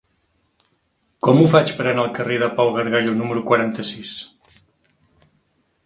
[1.27, 4.19] Com ho faig per anar al carrer de Pau Gargallo número quaranta-sis?